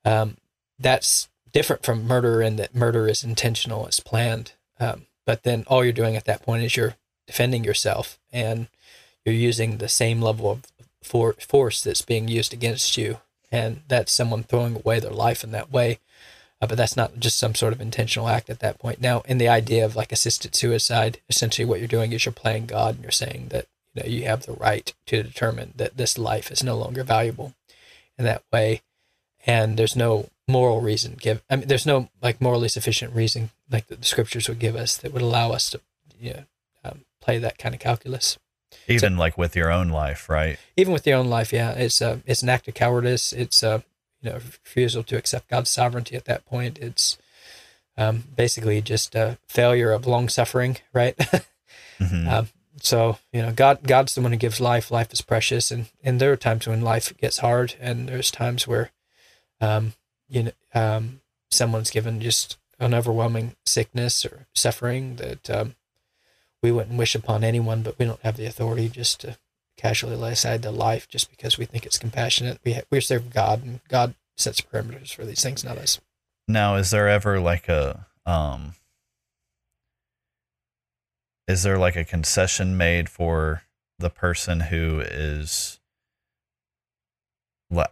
um, 0.05 0.37
that's 0.79 1.29
different 1.52 1.85
from 1.85 2.06
murder, 2.06 2.42
in 2.42 2.56
that 2.56 2.75
murder 2.75 3.09
is 3.09 3.23
intentional, 3.23 3.87
it's 3.87 4.00
planned. 4.00 4.52
Um, 4.80 5.06
but 5.25 5.42
then 5.42 5.64
all 5.66 5.85
you're 5.85 5.92
doing 5.92 6.16
at 6.16 6.25
that 6.25 6.42
point 6.42 6.64
is 6.64 6.76
you're 6.76 6.97
defending 7.26 7.64
yourself, 7.64 8.18
and 8.32 8.68
you're 9.25 9.35
using 9.35 9.76
the 9.76 9.88
same 9.88 10.21
level 10.21 10.50
of 10.50 10.66
for- 11.02 11.35
force 11.35 11.82
that's 11.82 12.02
being 12.02 12.28
used 12.28 12.52
against 12.52 12.97
you, 12.97 13.18
and 13.50 13.82
that's 13.88 14.12
someone 14.12 14.42
throwing 14.42 14.76
away 14.76 14.99
their 15.00 15.11
life 15.11 15.44
in 15.44 15.52
that 15.52 15.71
way. 15.71 15.99
Uh, 16.61 16.66
but 16.66 16.78
that's 16.78 16.97
not 16.97 17.18
just 17.18 17.38
some 17.38 17.56
sort 17.56 17.73
of 17.73 17.80
intentional 17.80 18.28
act 18.28 18.49
at 18.49 18.61
that 18.61 18.78
point. 18.78 19.00
Now, 19.00 19.23
in 19.26 19.38
the 19.38 19.49
idea 19.49 19.85
of 19.85 19.97
like 19.97 20.12
assisted 20.12 20.54
suicide, 20.54 21.18
essentially 21.28 21.64
what 21.64 21.80
you're 21.80 21.88
doing 21.88 22.12
is 22.12 22.25
you're 22.25 22.32
playing 22.32 22.66
God 22.66 22.94
and 22.94 23.02
you're 23.04 23.11
saying 23.11 23.49
that 23.49 23.66
you 23.94 24.02
know 24.02 24.09
you 24.09 24.25
have 24.26 24.47
the 24.47 24.52
right 24.52 24.94
to 25.06 25.25
determine 25.25 25.73
that 25.76 25.97
this 25.97 26.16
life 26.16 26.52
is 26.52 26.62
no 26.62 26.76
longer 26.76 27.02
valuable 27.02 27.54
in 28.16 28.25
that 28.25 28.44
way, 28.52 28.82
and 29.46 29.76
there's 29.76 29.96
no 29.96 30.28
moral 30.49 30.80
reason 30.80 31.16
give. 31.20 31.42
I 31.49 31.56
mean, 31.56 31.68
there's 31.68 31.87
no 31.87 32.08
like 32.20 32.40
morally 32.40 32.68
sufficient 32.68 33.14
reason 33.14 33.50
like 33.70 33.87
the, 33.87 33.96
the 33.96 34.04
scriptures 34.04 34.49
would 34.49 34.58
give 34.58 34.76
us 34.76 34.96
that 34.99 35.12
would 35.12 35.22
allow 35.22 35.52
us 35.52 35.70
to 35.70 35.80
you 36.20 36.32
know 36.34 36.42
um, 36.84 37.04
play 37.20 37.38
that 37.38 37.58
kind 37.58 37.75
of 37.75 37.80
calculus. 37.80 38.38
Even 38.88 39.16
like 39.16 39.37
with 39.38 39.54
your 39.54 39.70
own 39.70 39.90
life, 39.90 40.28
right? 40.28 40.58
Even 40.76 40.92
with 40.92 41.06
your 41.06 41.18
own 41.18 41.28
life, 41.28 41.52
yeah, 41.52 41.72
it's 41.72 42.00
a 42.00 42.20
it's 42.26 42.42
an 42.42 42.49
act 42.49 42.68
of 42.68 42.75
cowardice. 42.75 43.32
It's 43.32 43.62
a 43.62 43.84
you 44.20 44.30
know 44.30 44.37
refusal 44.37 45.02
to 45.04 45.16
accept 45.16 45.49
God's 45.49 45.70
sovereignty 45.70 46.16
at 46.16 46.25
that 46.25 46.44
point. 46.46 46.78
It's 46.78 47.18
um, 47.96 48.25
basically 48.34 48.80
just 48.80 49.14
a 49.14 49.38
failure 49.46 49.92
of 49.92 50.06
long 50.06 50.28
suffering, 50.28 50.78
right? 50.92 51.16
Mhm. 52.00 52.26
Um, 52.32 52.49
so 52.80 53.18
you 53.32 53.42
know, 53.42 53.52
God 53.52 53.80
God's 53.87 54.14
the 54.14 54.22
one 54.22 54.32
who 54.32 54.38
gives 54.38 54.61
life. 54.61 54.90
Life 54.90 55.12
is 55.12 55.20
precious, 55.20 55.70
and 55.70 55.87
and 56.02 56.18
there 56.20 56.32
are 56.32 56.37
times 56.37 56.66
when 56.66 56.80
life 56.80 57.16
gets 57.18 57.38
hard, 57.38 57.75
and 57.78 58.08
there's 58.08 58.30
times 58.30 58.66
where, 58.66 58.90
um, 59.62 59.95
you 60.28 60.42
know, 60.42 60.52
um, 60.75 61.21
someone's 61.50 61.90
given 61.90 62.21
just 62.21 62.59
an 62.78 62.92
overwhelming 62.92 63.54
sickness 63.64 64.25
or 64.26 64.47
suffering 64.54 65.16
that 65.16 65.49
um, 65.49 65.76
we 66.62 66.73
wouldn't 66.73 66.99
wish 66.99 67.14
upon 67.14 67.45
anyone, 67.45 67.83
but 67.83 67.99
we 67.99 68.04
don't 68.04 68.21
have 68.23 68.37
the 68.37 68.47
authority 68.47 68.88
just 68.88 69.21
to 69.21 69.38
casually 69.76 70.16
lay 70.16 70.33
aside 70.33 70.62
their 70.62 70.73
life 70.73 71.09
just 71.09 71.31
because 71.31 71.57
we 71.57 71.64
think 71.64 71.87
it's 71.87 71.99
compassionate. 71.99 72.59
We 72.64 72.75
ha- 72.75 72.83
we 72.90 73.00
serve 73.00 73.31
God, 73.31 73.64
and 73.64 73.81
God 73.88 74.14
sets 74.37 74.61
parameters 74.61 75.14
for 75.14 75.25
these 75.25 75.42
things, 75.42 75.64
not 75.64 75.78
us. 75.78 76.00
Now, 76.49 76.75
is 76.75 76.90
there 76.90 77.09
ever 77.09 77.40
like 77.40 77.69
a 77.69 78.07
um 78.26 78.75
is 81.49 81.62
there 81.62 81.78
like 81.78 81.97
a 81.97 82.04
concession 82.04 82.76
made 82.76 83.09
for 83.09 83.62
the 83.99 84.11
person 84.11 84.61
who 84.61 85.00
is 85.00 85.81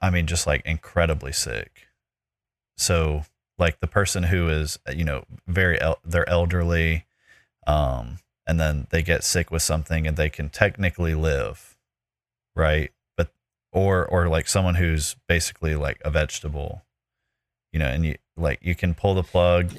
I 0.03 0.11
mean 0.11 0.27
just 0.27 0.47
like 0.47 0.63
incredibly 0.67 1.33
sick. 1.33 1.87
So 2.77 3.25
like 3.59 3.81
the 3.81 3.87
person 3.87 4.25
who 4.25 4.49
is 4.49 4.79
you 4.95 5.05
know 5.05 5.25
very 5.47 5.81
el- 5.81 5.99
they're 6.05 6.29
elderly 6.29 7.05
um 7.67 8.19
and 8.47 8.59
then 8.59 8.87
they 8.91 9.03
get 9.03 9.23
sick 9.23 9.51
with 9.51 9.63
something 9.63 10.07
and 10.07 10.17
they 10.17 10.31
can 10.31 10.49
technically 10.49 11.15
live 11.15 11.77
right 12.57 12.91
but 13.19 13.29
or 13.71 14.07
or 14.07 14.29
like 14.29 14.49
someone 14.49 14.77
who's 14.77 15.15
basically 15.29 15.77
like 15.77 16.01
a 16.07 16.11
vegetable 16.11 16.83
you 17.71 17.79
know 17.79 17.87
and 17.87 18.07
you 18.07 18.17
like 18.37 18.59
you 18.63 18.75
can 18.75 18.95
pull 18.95 19.15
the 19.15 19.23
plug 19.23 19.71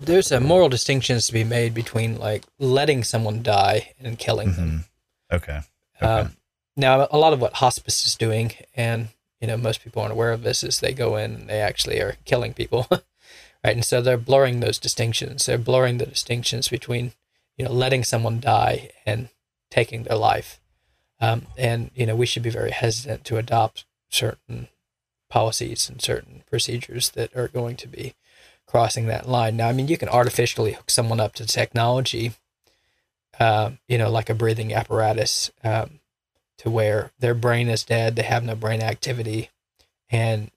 there's 0.00 0.32
a 0.32 0.40
moral 0.40 0.70
distinctions 0.70 1.26
to 1.26 1.34
be 1.34 1.44
made 1.44 1.74
between 1.74 2.18
like 2.18 2.44
letting 2.58 3.04
someone 3.04 3.42
die 3.42 3.92
and 4.00 4.18
killing 4.18 4.52
them. 4.52 4.84
Mhm. 5.30 5.36
okay 5.36 5.60
okay 6.02 6.20
Um, 6.22 6.36
now, 6.74 7.06
a 7.10 7.18
lot 7.18 7.34
of 7.34 7.40
what 7.42 7.52
hospice 7.52 8.06
is 8.06 8.14
doing, 8.14 8.52
and 8.74 9.08
you 9.42 9.48
know, 9.48 9.56
most 9.56 9.82
people 9.82 10.00
aren't 10.00 10.12
aware 10.12 10.32
of 10.32 10.44
this, 10.44 10.62
is 10.62 10.78
they 10.78 10.92
go 10.92 11.16
in 11.16 11.34
and 11.34 11.50
they 11.50 11.60
actually 11.60 12.00
are 12.00 12.16
killing 12.24 12.54
people, 12.54 12.86
right? 12.90 13.02
And 13.74 13.84
so 13.84 14.00
they're 14.00 14.16
blurring 14.16 14.60
those 14.60 14.78
distinctions. 14.78 15.44
They're 15.44 15.58
blurring 15.58 15.98
the 15.98 16.06
distinctions 16.06 16.68
between 16.68 17.12
you 17.58 17.64
know 17.64 17.72
letting 17.72 18.04
someone 18.04 18.38
die 18.38 18.90
and 19.04 19.28
taking 19.68 20.04
their 20.04 20.16
life. 20.16 20.60
Um, 21.20 21.48
and 21.58 21.90
you 21.94 22.06
know, 22.06 22.14
we 22.14 22.24
should 22.24 22.44
be 22.44 22.50
very 22.50 22.70
hesitant 22.70 23.24
to 23.24 23.36
adopt 23.36 23.84
certain 24.08 24.68
policies 25.28 25.88
and 25.88 26.00
certain 26.00 26.44
procedures 26.48 27.10
that 27.10 27.34
are 27.34 27.48
going 27.48 27.74
to 27.76 27.88
be 27.88 28.14
crossing 28.66 29.06
that 29.06 29.28
line. 29.28 29.56
Now, 29.56 29.68
I 29.68 29.72
mean, 29.72 29.88
you 29.88 29.98
can 29.98 30.08
artificially 30.08 30.72
hook 30.72 30.88
someone 30.88 31.18
up 31.18 31.34
to 31.34 31.46
technology, 31.46 32.32
uh, 33.40 33.72
you 33.88 33.98
know, 33.98 34.10
like 34.10 34.30
a 34.30 34.34
breathing 34.34 34.72
apparatus, 34.72 35.50
um, 35.64 35.98
to 36.62 36.70
where 36.70 37.10
their 37.18 37.34
brain 37.34 37.68
is 37.68 37.84
dead, 37.84 38.14
they 38.14 38.22
have 38.22 38.44
no 38.44 38.54
brain 38.54 38.80
activity, 38.80 39.50
and 40.10 40.50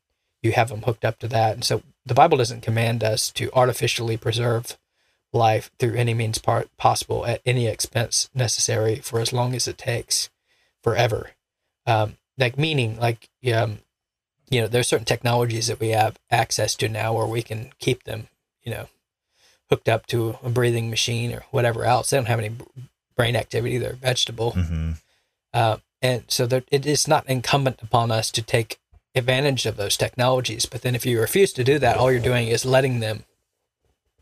you 0.43 0.51
have 0.51 0.69
them 0.69 0.83
hooked 0.83 1.03
up 1.03 1.17
to 1.19 1.27
that. 1.27 1.53
And 1.53 1.63
so 1.63 1.81
the 2.05 2.13
Bible 2.13 2.37
doesn't 2.37 2.61
command 2.61 3.03
us 3.03 3.31
to 3.31 3.49
artificially 3.53 4.15
preserve 4.15 4.77
life 5.33 5.71
through 5.79 5.95
any 5.95 6.13
means 6.13 6.37
part 6.37 6.69
possible 6.77 7.25
at 7.25 7.41
any 7.45 7.67
expense 7.67 8.29
necessary 8.35 8.97
for 8.97 9.19
as 9.19 9.33
long 9.33 9.55
as 9.55 9.67
it 9.67 9.79
takes 9.79 10.29
forever. 10.83 11.31
Um, 11.87 12.17
like 12.37 12.57
meaning 12.57 12.99
like 12.99 13.29
um, 13.51 13.79
you 14.49 14.61
know, 14.61 14.67
there's 14.67 14.87
certain 14.87 15.05
technologies 15.05 15.67
that 15.67 15.79
we 15.79 15.89
have 15.89 16.19
access 16.29 16.75
to 16.75 16.87
now 16.87 17.13
where 17.13 17.25
we 17.25 17.41
can 17.41 17.71
keep 17.79 18.03
them, 18.03 18.27
you 18.63 18.71
know, 18.71 18.89
hooked 19.69 19.89
up 19.89 20.05
to 20.07 20.37
a 20.43 20.49
breathing 20.49 20.91
machine 20.91 21.33
or 21.33 21.45
whatever 21.49 21.83
else. 21.83 22.11
They 22.11 22.17
don't 22.17 22.27
have 22.27 22.39
any 22.39 22.51
brain 23.15 23.35
activity; 23.35 23.79
they're 23.79 23.93
vegetable, 23.93 24.51
hmm 24.51 24.91
uh, 25.55 25.77
and 26.01 26.23
so 26.27 26.47
it 26.71 26.85
is 26.85 27.07
not 27.07 27.27
incumbent 27.29 27.81
upon 27.81 28.11
us 28.11 28.31
to 28.31 28.41
take 28.41 28.79
advantage 29.15 29.65
of 29.65 29.77
those 29.77 29.95
technologies. 29.97 30.65
But 30.65 30.81
then, 30.81 30.95
if 30.95 31.05
you 31.05 31.19
refuse 31.19 31.53
to 31.53 31.63
do 31.63 31.79
that, 31.79 31.97
all 31.97 32.11
you're 32.11 32.19
doing 32.21 32.47
is 32.47 32.65
letting 32.65 32.99
them 32.99 33.23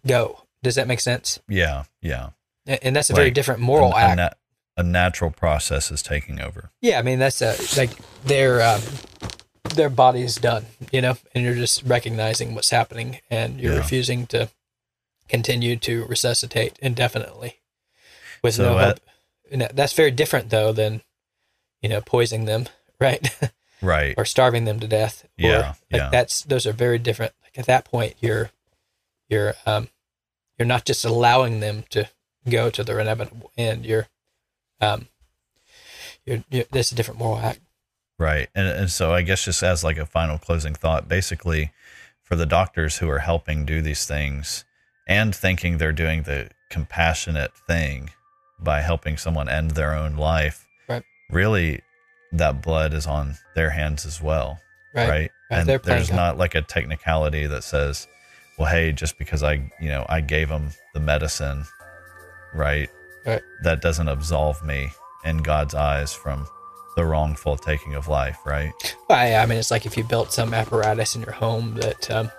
go. 0.06 0.44
Does 0.62 0.76
that 0.76 0.88
make 0.88 1.00
sense? 1.02 1.40
yeah 1.50 1.84
yeah 2.02 2.30
And 2.66 2.96
that's 2.96 3.10
a 3.10 3.14
very 3.14 3.32
different 3.32 3.60
moral 3.60 3.92
a, 3.92 3.96
a 3.96 4.00
act. 4.00 4.36
a 4.78 4.84
natural 4.84 5.30
process 5.32 5.92
is 5.92 6.02
taking 6.02 6.40
over 6.40 6.72
Yeah, 6.82 7.00
I 7.00 7.02
mean 7.02 7.20
that's 7.20 7.42
a 7.42 7.56
like 7.78 7.92
their 8.24 8.62
um, 8.62 8.82
their 9.76 9.90
body's 9.90 10.36
done, 10.36 10.68
you 10.92 11.02
know, 11.02 11.18
and 11.34 11.44
you're 11.44 11.56
just 11.56 11.84
recognizing 11.84 12.54
what's 12.56 12.70
happening, 12.70 13.20
and 13.30 13.60
you're 13.60 13.74
Yeah. 13.74 13.80
refusing 13.80 14.28
to 14.28 14.50
continue 15.28 15.76
to 15.78 16.06
resuscitate 16.06 16.78
indefinitely 16.80 17.60
with 18.44 18.56
So 18.56 18.64
no 18.74 18.78
hope. 18.78 19.00
And 19.52 19.62
that's 19.74 19.94
very 19.94 20.12
different 20.12 20.50
though 20.50 20.72
than 20.72 21.02
you 21.84 21.90
know 21.90 22.02
poisoning 22.02 22.46
them, 22.46 22.66
right, 23.00 23.30
right 23.82 24.16
or 24.18 24.26
starving 24.26 24.66
them 24.66 24.80
to 24.80 24.88
death. 24.88 25.24
Or, 25.24 25.28
Yeah, 25.38 25.74
like 25.92 26.02
yeah. 26.02 26.10
that's 26.10 26.42
those 26.42 26.66
are 26.66 26.74
very 26.74 26.98
different. 26.98 27.34
Like 27.44 27.60
at 27.60 27.68
that 27.68 27.86
point, 27.86 28.16
you're 28.20 28.50
you're 29.30 29.54
um 29.68 29.90
you're 30.58 30.68
not 30.68 30.86
just 30.86 31.06
allowing 31.06 31.60
them 31.60 31.84
to 31.90 32.10
go 32.50 32.70
to 32.70 32.84
their 32.84 33.00
inevitable 33.00 33.52
end, 33.58 33.86
you're, 33.86 34.08
um, 34.82 35.08
you're, 36.26 36.44
you're 36.50 36.66
this 36.72 36.88
is 36.88 36.94
a 36.94 36.96
different 36.96 37.20
moral 37.20 37.40
act. 37.40 37.60
Right. 38.20 38.50
And, 38.54 38.68
and 38.68 38.92
so 38.92 39.14
I 39.14 39.22
guess 39.22 39.46
just 39.46 39.64
as 39.64 39.84
like 39.84 39.98
a 39.98 40.06
final 40.06 40.38
closing 40.38 40.74
thought, 40.76 41.08
basically 41.08 41.72
for 42.22 42.36
the 42.36 42.46
doctors 42.46 42.98
who 42.98 43.10
are 43.10 43.20
helping 43.20 43.66
do 43.66 43.82
these 43.82 44.06
things 44.06 44.64
and 45.08 45.36
thinking 45.36 45.78
they're 45.78 45.92
doing 45.92 46.24
the 46.24 46.50
compassionate 46.70 47.52
thing 47.68 48.12
by 48.60 48.82
helping 48.82 49.18
someone 49.18 49.50
end 49.50 49.72
their 49.72 49.94
own 49.94 50.16
life. 50.16 50.68
Really 51.34 51.82
that 52.32 52.62
blood 52.62 52.94
is 52.94 53.08
on 53.08 53.36
their 53.56 53.70
hands 53.70 54.06
as 54.06 54.22
well. 54.22 54.60
Right. 54.94 55.10
Right. 55.10 55.32
And 55.50 55.68
there's 55.68 56.10
God. 56.10 56.16
not 56.16 56.38
like 56.38 56.56
a 56.56 56.62
technicality 56.62 57.46
that 57.46 57.64
says, 57.64 58.08
well, 58.58 58.70
hey, 58.70 58.92
just 58.92 59.18
because 59.18 59.44
I, 59.44 59.72
you 59.80 59.90
know, 59.90 60.06
I 60.10 60.22
gave 60.22 60.50
them 60.50 60.70
the 60.94 61.00
medicine, 61.00 61.66
right? 62.54 62.90
Right. 63.26 63.42
That 63.64 63.82
doesn't 63.82 64.08
absolve 64.08 64.64
me 64.64 64.90
in 65.24 65.38
God's 65.38 65.76
eyes 65.76 66.14
from 66.14 66.48
the 66.96 67.06
wrongful 67.06 67.58
taking 67.58 67.96
of 67.96 68.08
life, 68.08 68.38
right? 68.46 68.72
Well, 69.10 69.28
yeah, 69.28 69.42
I 69.42 69.46
mean, 69.46 69.58
it's 69.58 69.72
like 69.72 69.86
if 69.86 69.98
you 69.98 70.04
built 70.04 70.32
some 70.32 70.54
apparatus 70.54 71.16
in 71.16 71.22
your 71.22 71.32
home 71.32 71.76
that, 71.76 72.10
um, 72.12 72.32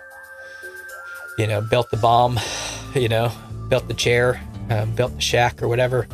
you 1.39 1.47
know, 1.47 1.61
built 1.61 1.91
the 1.91 1.97
bomb, 1.97 2.39
you 2.95 3.09
know, 3.09 3.33
built 3.69 3.89
the 3.89 3.95
chair, 3.95 4.41
um, 4.71 4.95
built 4.95 5.15
the 5.15 5.21
shack 5.21 5.63
or 5.63 5.69
whatever, 5.69 6.07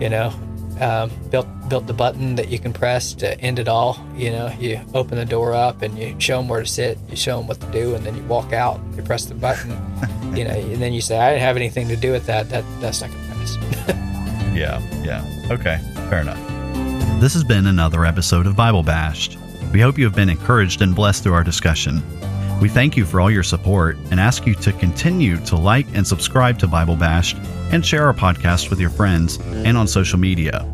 you 0.00 0.08
know, 0.08 0.32
um, 0.80 1.10
built 1.30 1.46
built 1.68 1.86
the 1.86 1.92
button 1.92 2.34
that 2.36 2.48
you 2.48 2.58
can 2.58 2.72
press 2.72 3.12
to 3.14 3.38
end 3.40 3.58
it 3.58 3.68
all. 3.68 3.98
You 4.16 4.30
know, 4.30 4.52
you 4.58 4.80
open 4.94 5.18
the 5.18 5.24
door 5.24 5.54
up 5.54 5.82
and 5.82 5.96
you 5.98 6.14
show 6.18 6.38
them 6.38 6.48
where 6.48 6.60
to 6.60 6.66
sit, 6.66 6.98
you 7.08 7.16
show 7.16 7.38
them 7.38 7.46
what 7.46 7.60
to 7.60 7.66
do, 7.66 7.94
and 7.94 8.04
then 8.04 8.16
you 8.16 8.22
walk 8.24 8.52
out. 8.52 8.80
You 8.96 9.02
press 9.02 9.26
the 9.26 9.34
button, 9.34 9.70
you 10.36 10.44
know, 10.44 10.50
and 10.50 10.80
then 10.82 10.92
you 10.92 11.00
say, 11.00 11.18
"I 11.18 11.30
didn't 11.30 11.42
have 11.42 11.56
anything 11.56 11.88
to 11.88 11.96
do 11.96 12.12
with 12.12 12.26
that." 12.26 12.48
That 12.50 12.64
that's 12.80 13.00
not 13.00 13.10
pass. 13.10 13.56
Yeah. 14.52 14.80
Yeah. 15.04 15.24
Okay. 15.50 15.78
Fair 16.10 16.20
enough. 16.20 16.38
This 17.20 17.34
has 17.34 17.44
been 17.44 17.66
another 17.66 18.04
episode 18.04 18.46
of 18.46 18.56
Bible 18.56 18.82
Bashed. 18.82 19.38
We 19.72 19.80
hope 19.80 19.96
you 19.96 20.04
have 20.04 20.14
been 20.14 20.28
encouraged 20.28 20.82
and 20.82 20.94
blessed 20.94 21.22
through 21.22 21.34
our 21.34 21.44
discussion. 21.44 22.02
We 22.60 22.68
thank 22.68 22.94
you 22.94 23.06
for 23.06 23.22
all 23.22 23.30
your 23.30 23.42
support 23.42 23.96
and 24.10 24.20
ask 24.20 24.46
you 24.46 24.54
to 24.56 24.72
continue 24.72 25.38
to 25.46 25.56
like 25.56 25.86
and 25.94 26.06
subscribe 26.06 26.58
to 26.58 26.66
Bible 26.66 26.94
Bashed 26.94 27.38
and 27.72 27.84
share 27.84 28.04
our 28.04 28.12
podcast 28.12 28.68
with 28.68 28.78
your 28.78 28.90
friends 28.90 29.38
and 29.40 29.78
on 29.78 29.88
social 29.88 30.18
media. 30.18 30.66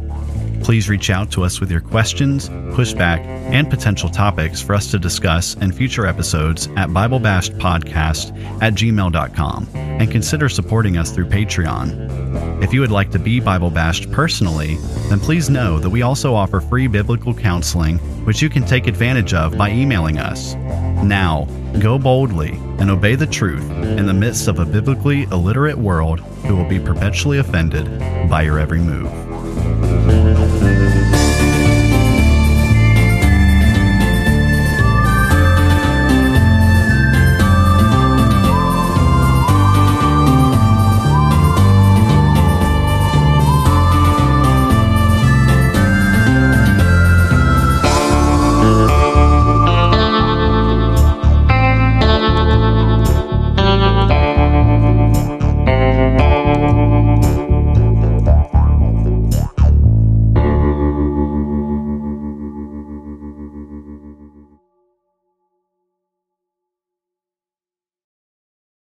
Please 0.64 0.88
reach 0.88 1.10
out 1.10 1.30
to 1.30 1.44
us 1.44 1.60
with 1.60 1.70
your 1.70 1.80
questions, 1.80 2.48
pushback, 2.48 3.24
and 3.52 3.70
potential 3.70 4.08
topics 4.08 4.60
for 4.60 4.74
us 4.74 4.90
to 4.90 4.98
discuss 4.98 5.54
in 5.54 5.70
future 5.70 6.06
episodes 6.06 6.66
at 6.76 6.88
BibleBashedPodcast 6.88 8.62
at 8.62 8.74
gmail.com 8.74 9.68
and 9.74 10.10
consider 10.10 10.48
supporting 10.48 10.96
us 10.96 11.12
through 11.12 11.26
Patreon. 11.26 12.64
If 12.64 12.74
you 12.74 12.80
would 12.80 12.90
like 12.90 13.12
to 13.12 13.20
be 13.20 13.38
Bible 13.38 13.70
Bashed 13.70 14.10
personally, 14.10 14.76
then 15.08 15.20
please 15.20 15.48
know 15.48 15.78
that 15.78 15.90
we 15.90 16.02
also 16.02 16.34
offer 16.34 16.60
free 16.60 16.88
biblical 16.88 17.32
counseling, 17.32 17.98
which 18.24 18.42
you 18.42 18.48
can 18.48 18.64
take 18.64 18.88
advantage 18.88 19.34
of 19.34 19.56
by 19.56 19.70
emailing 19.70 20.18
us. 20.18 20.56
Now, 21.02 21.46
go 21.80 21.98
boldly 21.98 22.58
and 22.78 22.90
obey 22.90 23.14
the 23.14 23.26
truth 23.26 23.70
in 23.70 24.06
the 24.06 24.14
midst 24.14 24.48
of 24.48 24.58
a 24.58 24.64
biblically 24.64 25.24
illiterate 25.24 25.78
world 25.78 26.20
who 26.20 26.56
will 26.56 26.68
be 26.68 26.80
perpetually 26.80 27.38
offended 27.38 27.86
by 28.28 28.42
your 28.42 28.58
every 28.58 28.80
move. 28.80 29.35